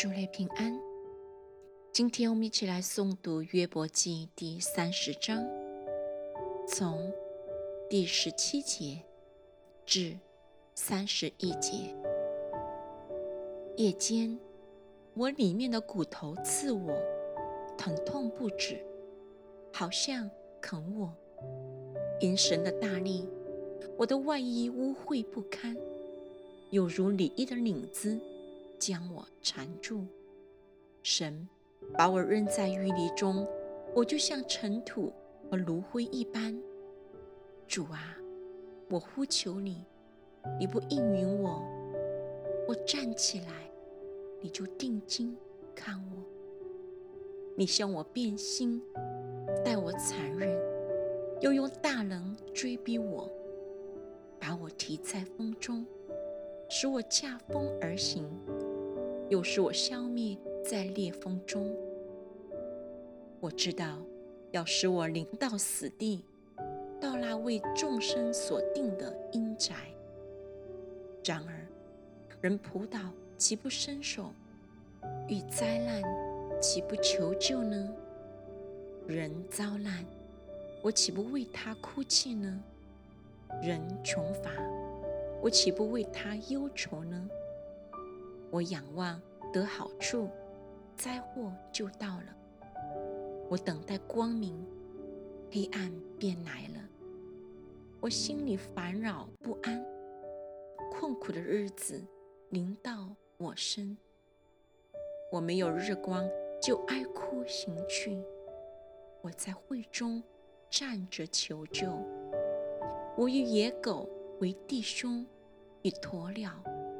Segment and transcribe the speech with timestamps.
[0.00, 0.80] 主内平安。
[1.92, 5.46] 今天我们一起来诵读约伯记第三十章，
[6.66, 7.12] 从
[7.90, 9.02] 第十七节
[9.84, 10.16] 至
[10.74, 11.94] 三十一节。
[13.76, 14.40] 夜间，
[15.12, 16.94] 我里面的骨头刺我，
[17.76, 18.82] 疼痛不止，
[19.70, 20.30] 好像
[20.62, 21.12] 啃我。
[22.20, 23.28] 因神的大力，
[23.98, 25.76] 我的外衣污秽不堪，
[26.70, 28.18] 有如里衣的领子
[28.80, 30.04] 将我缠住。
[31.02, 31.48] 神
[31.96, 33.46] 把我扔在淤泥中，
[33.94, 35.12] 我就像尘土
[35.48, 36.60] 和炉灰一般。
[37.68, 38.16] 主啊，
[38.88, 39.84] 我呼求你，
[40.58, 41.62] 你不应允我，
[42.66, 43.70] 我站起来，
[44.40, 45.36] 你就定睛
[45.74, 46.22] 看我。
[47.56, 48.82] 你向我变心，
[49.64, 50.58] 待我残忍。
[51.40, 53.30] 又用大能追逼我，
[54.38, 55.86] 把我提在风中，
[56.68, 58.24] 使我驾风而行；
[59.30, 60.36] 又使我消灭
[60.68, 61.72] 在烈风中。
[63.38, 63.96] 我知道
[64.50, 66.24] 要使我临到死地，
[67.00, 69.74] 到那为众生所定的阴宅。
[71.24, 71.64] 然而，
[72.40, 72.98] 人仆倒
[73.38, 74.32] 岂不伸手？
[75.28, 76.02] 遇灾难
[76.60, 77.88] 岂不求救呢？
[79.06, 80.04] 人遭难。
[80.82, 82.60] 我岂不为他哭泣呢？
[83.62, 84.50] 人穷乏，
[85.40, 87.28] 我岂不为他忧愁呢？
[88.50, 89.20] 我仰望
[89.52, 90.28] 得好处，
[90.96, 92.36] 灾祸就到了。
[93.48, 94.66] 我等待光明，
[95.50, 96.80] 黑暗便来了。
[98.00, 99.84] 我心里烦扰不安，
[100.92, 102.04] 困苦的日子
[102.50, 103.96] 临到我身。
[105.32, 106.28] 我没有日光，
[106.60, 108.22] 就哀哭行去。
[109.22, 110.22] 我在会中。
[110.72, 111.88] 站着求救。
[113.16, 115.26] 我与野狗为弟兄，
[115.82, 116.52] 与鸵鸟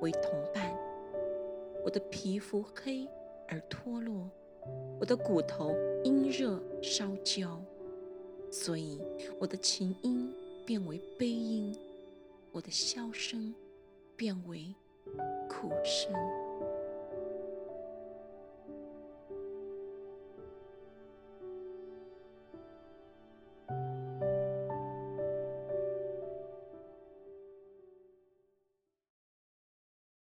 [0.00, 0.72] 为同伴。
[1.86, 3.08] 我的皮肤黑
[3.46, 4.28] 而脱落，
[4.98, 7.62] 我的骨头因热烧焦，
[8.50, 9.00] 所以
[9.38, 10.34] 我的琴音
[10.66, 11.78] 变为悲音，
[12.50, 13.54] 我的箫声
[14.16, 14.74] 变为
[15.48, 16.12] 苦声。